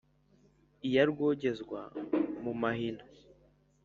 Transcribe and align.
Iya 0.87 1.03
Rwogezwa-mu-mahina 1.11 3.03